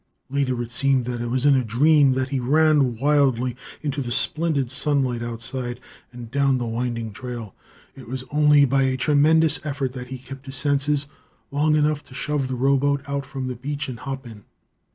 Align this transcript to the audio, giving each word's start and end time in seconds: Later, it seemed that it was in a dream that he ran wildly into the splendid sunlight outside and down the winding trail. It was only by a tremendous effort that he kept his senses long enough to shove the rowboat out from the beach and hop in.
Later, 0.31 0.59
it 0.63 0.71
seemed 0.71 1.05
that 1.05 1.21
it 1.21 1.27
was 1.29 1.45
in 1.45 1.55
a 1.55 1.63
dream 1.63 2.13
that 2.13 2.29
he 2.29 2.39
ran 2.39 2.95
wildly 2.97 3.55
into 3.83 4.01
the 4.01 4.11
splendid 4.11 4.71
sunlight 4.71 5.21
outside 5.21 5.79
and 6.11 6.31
down 6.31 6.57
the 6.57 6.65
winding 6.65 7.13
trail. 7.13 7.53
It 7.95 8.07
was 8.07 8.23
only 8.31 8.65
by 8.65 8.81
a 8.81 8.97
tremendous 8.97 9.63
effort 9.63 9.91
that 9.91 10.07
he 10.07 10.17
kept 10.17 10.47
his 10.47 10.55
senses 10.55 11.05
long 11.51 11.75
enough 11.75 12.03
to 12.05 12.15
shove 12.15 12.47
the 12.47 12.55
rowboat 12.55 13.03
out 13.07 13.27
from 13.27 13.45
the 13.45 13.55
beach 13.55 13.87
and 13.89 13.99
hop 13.99 14.25
in. 14.25 14.45